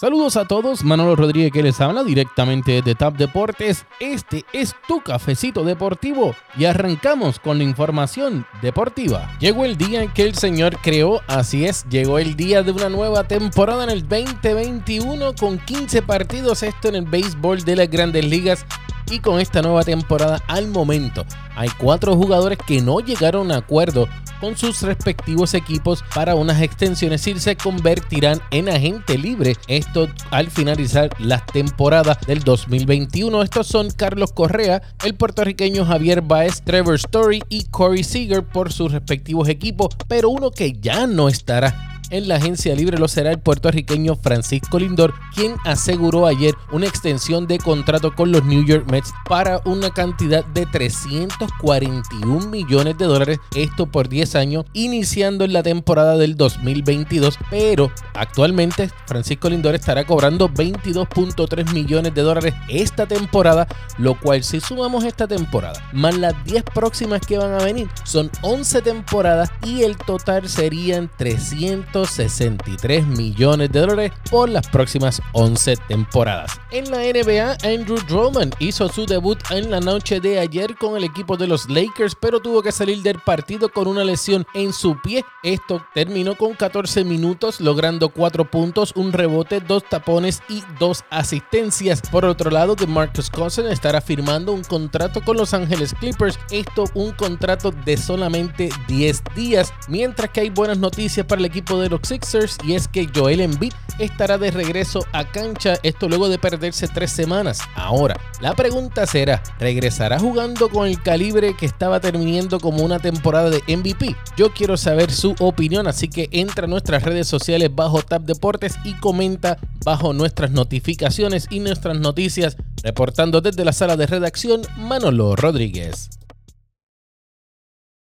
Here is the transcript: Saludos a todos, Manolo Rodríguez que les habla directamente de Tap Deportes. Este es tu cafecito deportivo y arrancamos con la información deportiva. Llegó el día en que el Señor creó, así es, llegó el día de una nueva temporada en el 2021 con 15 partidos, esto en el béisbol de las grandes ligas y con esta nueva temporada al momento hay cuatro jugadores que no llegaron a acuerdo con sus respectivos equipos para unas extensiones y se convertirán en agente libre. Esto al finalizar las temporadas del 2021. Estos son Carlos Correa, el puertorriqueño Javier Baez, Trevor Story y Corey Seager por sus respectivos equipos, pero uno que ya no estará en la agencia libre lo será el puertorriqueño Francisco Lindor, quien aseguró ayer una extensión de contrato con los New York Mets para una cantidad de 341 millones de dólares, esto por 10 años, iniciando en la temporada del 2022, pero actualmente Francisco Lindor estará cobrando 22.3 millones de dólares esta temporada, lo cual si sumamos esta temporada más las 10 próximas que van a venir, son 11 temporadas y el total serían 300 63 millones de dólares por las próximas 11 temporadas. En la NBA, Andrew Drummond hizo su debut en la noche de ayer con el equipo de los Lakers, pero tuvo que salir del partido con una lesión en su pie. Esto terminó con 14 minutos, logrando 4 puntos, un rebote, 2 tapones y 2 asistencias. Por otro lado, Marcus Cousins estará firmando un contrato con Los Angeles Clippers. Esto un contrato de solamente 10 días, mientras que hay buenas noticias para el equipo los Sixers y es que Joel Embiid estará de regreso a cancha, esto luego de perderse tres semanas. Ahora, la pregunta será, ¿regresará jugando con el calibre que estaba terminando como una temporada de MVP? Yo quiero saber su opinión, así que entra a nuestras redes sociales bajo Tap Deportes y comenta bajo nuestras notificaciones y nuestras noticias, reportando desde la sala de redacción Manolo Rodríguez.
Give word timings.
Saludos 0.00 0.36
a 0.36 0.44
todos, 0.44 0.84
Manolo 0.84 1.16
Rodríguez 1.16 1.50
que 1.50 1.60
les 1.60 1.80
habla 1.80 2.04
directamente 2.04 2.82
de 2.82 2.94
Tap 2.94 3.16
Deportes. 3.16 3.84
Este 3.98 4.44
es 4.52 4.76
tu 4.86 5.00
cafecito 5.00 5.64
deportivo 5.64 6.36
y 6.56 6.66
arrancamos 6.66 7.40
con 7.40 7.58
la 7.58 7.64
información 7.64 8.46
deportiva. 8.62 9.28
Llegó 9.40 9.64
el 9.64 9.76
día 9.76 10.04
en 10.04 10.12
que 10.12 10.22
el 10.22 10.36
Señor 10.36 10.78
creó, 10.80 11.20
así 11.26 11.64
es, 11.64 11.84
llegó 11.88 12.20
el 12.20 12.36
día 12.36 12.62
de 12.62 12.70
una 12.70 12.88
nueva 12.88 13.24
temporada 13.24 13.82
en 13.82 13.90
el 13.90 14.06
2021 14.06 15.34
con 15.34 15.58
15 15.58 16.02
partidos, 16.02 16.62
esto 16.62 16.86
en 16.90 16.94
el 16.94 17.04
béisbol 17.04 17.64
de 17.64 17.74
las 17.74 17.90
grandes 17.90 18.24
ligas 18.24 18.64
y 19.10 19.20
con 19.20 19.40
esta 19.40 19.62
nueva 19.62 19.82
temporada 19.82 20.42
al 20.48 20.68
momento 20.68 21.24
hay 21.58 21.68
cuatro 21.76 22.14
jugadores 22.16 22.58
que 22.66 22.80
no 22.80 23.00
llegaron 23.00 23.50
a 23.50 23.56
acuerdo 23.56 24.06
con 24.40 24.56
sus 24.56 24.82
respectivos 24.82 25.54
equipos 25.54 26.04
para 26.14 26.36
unas 26.36 26.62
extensiones 26.62 27.26
y 27.26 27.38
se 27.40 27.56
convertirán 27.56 28.40
en 28.52 28.68
agente 28.68 29.18
libre. 29.18 29.56
Esto 29.66 30.08
al 30.30 30.50
finalizar 30.50 31.10
las 31.18 31.44
temporadas 31.46 32.18
del 32.28 32.44
2021. 32.44 33.42
Estos 33.42 33.66
son 33.66 33.90
Carlos 33.90 34.32
Correa, 34.32 34.82
el 35.04 35.14
puertorriqueño 35.14 35.84
Javier 35.84 36.22
Baez, 36.22 36.62
Trevor 36.62 36.94
Story 36.94 37.42
y 37.48 37.64
Corey 37.64 38.04
Seager 38.04 38.44
por 38.44 38.72
sus 38.72 38.92
respectivos 38.92 39.48
equipos, 39.48 39.88
pero 40.06 40.30
uno 40.30 40.52
que 40.52 40.74
ya 40.74 41.08
no 41.08 41.28
estará 41.28 41.87
en 42.10 42.28
la 42.28 42.36
agencia 42.36 42.74
libre 42.74 42.98
lo 42.98 43.08
será 43.08 43.30
el 43.30 43.38
puertorriqueño 43.38 44.16
Francisco 44.16 44.78
Lindor, 44.78 45.14
quien 45.34 45.56
aseguró 45.64 46.26
ayer 46.26 46.54
una 46.72 46.86
extensión 46.86 47.46
de 47.46 47.58
contrato 47.58 48.14
con 48.14 48.32
los 48.32 48.44
New 48.44 48.64
York 48.64 48.90
Mets 48.90 49.12
para 49.28 49.60
una 49.64 49.90
cantidad 49.90 50.44
de 50.44 50.66
341 50.66 52.48
millones 52.48 52.96
de 52.98 53.04
dólares, 53.04 53.38
esto 53.54 53.86
por 53.86 54.08
10 54.08 54.34
años, 54.36 54.64
iniciando 54.72 55.44
en 55.44 55.52
la 55.52 55.62
temporada 55.62 56.16
del 56.16 56.36
2022, 56.36 57.38
pero 57.50 57.90
actualmente 58.14 58.90
Francisco 59.06 59.48
Lindor 59.48 59.74
estará 59.74 60.04
cobrando 60.04 60.48
22.3 60.48 61.72
millones 61.72 62.14
de 62.14 62.22
dólares 62.22 62.54
esta 62.68 63.06
temporada, 63.06 63.66
lo 63.98 64.18
cual 64.18 64.42
si 64.42 64.60
sumamos 64.60 65.04
esta 65.04 65.26
temporada 65.26 65.82
más 65.92 66.16
las 66.16 66.44
10 66.44 66.64
próximas 66.74 67.20
que 67.26 67.38
van 67.38 67.52
a 67.52 67.64
venir, 67.64 67.88
son 68.04 68.30
11 68.42 68.82
temporadas 68.82 69.50
y 69.64 69.82
el 69.82 69.96
total 69.96 70.48
serían 70.48 71.10
300 71.16 71.97
63 72.04 73.06
millones 73.06 73.70
de 73.72 73.80
dólares 73.80 74.12
por 74.30 74.48
las 74.48 74.68
próximas 74.68 75.22
11 75.32 75.76
temporadas. 75.88 76.60
En 76.70 76.90
la 76.90 76.98
NBA, 76.98 77.56
Andrew 77.64 77.98
Drummond 78.08 78.54
hizo 78.58 78.88
su 78.88 79.06
debut 79.06 79.38
en 79.50 79.70
la 79.70 79.80
noche 79.80 80.20
de 80.20 80.38
ayer 80.38 80.76
con 80.76 80.96
el 80.96 81.04
equipo 81.04 81.36
de 81.36 81.46
los 81.46 81.68
Lakers, 81.68 82.14
pero 82.14 82.40
tuvo 82.40 82.62
que 82.62 82.72
salir 82.72 83.02
del 83.02 83.18
partido 83.20 83.68
con 83.68 83.86
una 83.86 84.04
lesión 84.04 84.46
en 84.54 84.72
su 84.72 85.00
pie. 85.00 85.24
Esto 85.42 85.84
terminó 85.94 86.36
con 86.36 86.54
14 86.54 87.04
minutos, 87.04 87.60
logrando 87.60 88.08
4 88.08 88.50
puntos, 88.50 88.92
un 88.96 89.12
rebote, 89.12 89.60
2 89.60 89.84
tapones 89.88 90.42
y 90.48 90.62
2 90.78 91.04
asistencias. 91.10 92.02
Por 92.10 92.24
otro 92.24 92.50
lado, 92.50 92.76
Marcus 92.86 93.30
Cousins 93.30 93.70
estará 93.70 94.00
firmando 94.00 94.52
un 94.52 94.62
contrato 94.62 95.22
con 95.22 95.36
Los 95.36 95.54
Angeles 95.54 95.94
Clippers. 95.98 96.38
Esto 96.50 96.84
un 96.94 97.12
contrato 97.12 97.70
de 97.70 97.96
solamente 97.96 98.70
10 98.86 99.22
días, 99.34 99.72
mientras 99.88 100.30
que 100.30 100.40
hay 100.40 100.50
buenas 100.50 100.78
noticias 100.78 101.26
para 101.26 101.40
el 101.40 101.46
equipo 101.46 101.78
los 101.88 102.00
Sixers 102.02 102.58
y 102.64 102.74
es 102.74 102.88
que 102.88 103.08
Joel 103.14 103.40
Embiid 103.40 103.72
estará 103.98 104.38
de 104.38 104.50
regreso 104.50 105.04
a 105.12 105.24
cancha, 105.24 105.74
esto 105.82 106.08
luego 106.08 106.28
de 106.28 106.38
perderse 106.38 106.88
tres 106.88 107.10
semanas. 107.10 107.60
Ahora, 107.74 108.18
la 108.40 108.54
pregunta 108.54 109.06
será, 109.06 109.42
¿regresará 109.58 110.18
jugando 110.18 110.68
con 110.68 110.86
el 110.86 111.02
calibre 111.02 111.54
que 111.56 111.66
estaba 111.66 112.00
terminando 112.00 112.60
como 112.60 112.84
una 112.84 112.98
temporada 112.98 113.50
de 113.50 113.62
MVP? 113.76 114.16
Yo 114.36 114.52
quiero 114.52 114.76
saber 114.76 115.10
su 115.10 115.34
opinión, 115.40 115.86
así 115.86 116.08
que 116.08 116.28
entra 116.32 116.64
a 116.64 116.68
nuestras 116.68 117.02
redes 117.02 117.26
sociales 117.26 117.74
bajo 117.74 118.02
Tap 118.02 118.22
Deportes 118.22 118.76
y 118.84 118.94
comenta 118.94 119.58
bajo 119.84 120.12
nuestras 120.12 120.50
notificaciones 120.50 121.46
y 121.50 121.60
nuestras 121.60 121.98
noticias, 121.98 122.56
reportando 122.82 123.40
desde 123.40 123.64
la 123.64 123.72
sala 123.72 123.96
de 123.96 124.06
redacción 124.06 124.62
Manolo 124.76 125.36
Rodríguez. 125.36 126.17